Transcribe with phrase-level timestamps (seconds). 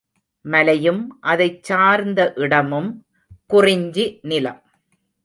[0.45, 1.01] மலையும்
[1.21, 2.89] அதைச் சார்ந்த இடமும்
[3.47, 4.61] குறிஞ்சி நிலம்.